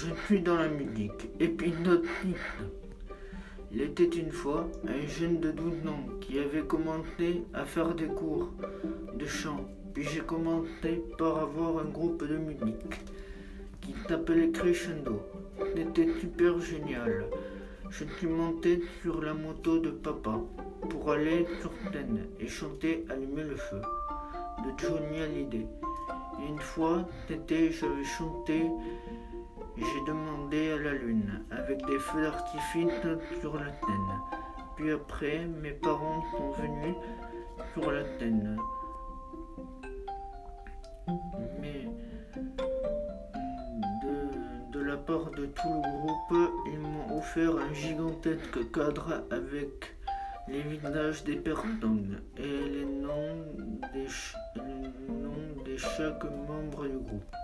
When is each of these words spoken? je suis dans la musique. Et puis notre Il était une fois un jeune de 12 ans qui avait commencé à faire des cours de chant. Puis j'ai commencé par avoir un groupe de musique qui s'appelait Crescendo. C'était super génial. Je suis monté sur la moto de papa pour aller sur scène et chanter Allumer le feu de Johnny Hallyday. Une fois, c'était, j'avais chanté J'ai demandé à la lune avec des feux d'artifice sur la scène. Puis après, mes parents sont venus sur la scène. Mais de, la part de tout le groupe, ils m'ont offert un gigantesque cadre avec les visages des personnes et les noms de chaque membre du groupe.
je 0.00 0.14
suis 0.24 0.40
dans 0.40 0.56
la 0.56 0.68
musique. 0.68 1.28
Et 1.38 1.48
puis 1.48 1.72
notre 1.84 2.08
Il 3.72 3.82
était 3.82 4.04
une 4.04 4.32
fois 4.32 4.66
un 4.86 5.06
jeune 5.06 5.40
de 5.40 5.50
12 5.50 5.86
ans 5.88 6.04
qui 6.20 6.38
avait 6.38 6.62
commencé 6.62 7.42
à 7.52 7.64
faire 7.64 7.94
des 7.94 8.06
cours 8.06 8.50
de 9.14 9.26
chant. 9.26 9.64
Puis 9.92 10.04
j'ai 10.04 10.20
commencé 10.20 11.02
par 11.18 11.38
avoir 11.38 11.78
un 11.84 11.88
groupe 11.90 12.26
de 12.26 12.36
musique 12.36 13.00
qui 13.82 13.94
s'appelait 14.08 14.50
Crescendo. 14.50 15.20
C'était 15.76 16.08
super 16.20 16.58
génial. 16.60 17.26
Je 17.90 18.04
suis 18.16 18.26
monté 18.26 18.82
sur 19.02 19.20
la 19.20 19.34
moto 19.34 19.80
de 19.80 19.90
papa 19.90 20.40
pour 20.88 21.10
aller 21.10 21.46
sur 21.60 21.72
scène 21.92 22.26
et 22.38 22.46
chanter 22.46 23.04
Allumer 23.10 23.42
le 23.42 23.56
feu 23.56 23.80
de 24.64 24.70
Johnny 24.78 25.20
Hallyday. 25.20 25.66
Une 26.48 26.58
fois, 26.58 27.06
c'était, 27.28 27.70
j'avais 27.70 28.04
chanté 28.04 28.62
J'ai 29.76 30.04
demandé 30.06 30.72
à 30.72 30.78
la 30.78 30.92
lune 30.92 31.44
avec 31.50 31.84
des 31.86 31.98
feux 31.98 32.22
d'artifice 32.22 32.92
sur 33.40 33.54
la 33.54 33.66
scène. 33.66 34.20
Puis 34.76 34.90
après, 34.92 35.46
mes 35.46 35.72
parents 35.72 36.22
sont 36.32 36.50
venus 36.52 36.94
sur 37.74 37.90
la 37.90 38.04
scène. 38.18 38.56
Mais 41.60 41.86
de, 44.72 44.80
la 44.80 44.96
part 44.96 45.30
de 45.30 45.46
tout 45.46 45.68
le 45.68 45.80
groupe, 45.80 46.50
ils 46.66 46.78
m'ont 46.78 47.18
offert 47.18 47.56
un 47.56 47.72
gigantesque 47.72 48.70
cadre 48.72 49.24
avec 49.30 49.94
les 50.48 50.62
visages 50.62 51.24
des 51.24 51.36
personnes 51.36 52.22
et 52.36 52.42
les 52.42 52.84
noms 52.84 53.44
de 55.64 55.76
chaque 55.76 56.24
membre 56.24 56.86
du 56.86 56.98
groupe. 56.98 57.36